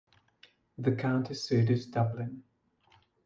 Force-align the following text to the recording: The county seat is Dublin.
The 0.79 0.93
county 0.95 1.35
seat 1.35 1.69
is 1.69 1.85
Dublin. 1.85 2.41